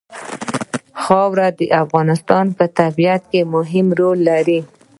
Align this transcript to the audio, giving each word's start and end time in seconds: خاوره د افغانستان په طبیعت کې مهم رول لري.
خاوره 1.03 1.47
د 1.59 1.61
افغانستان 1.83 2.45
په 2.57 2.65
طبیعت 2.79 3.21
کې 3.31 3.41
مهم 3.55 3.87
رول 3.99 4.17
لري. 4.29 4.59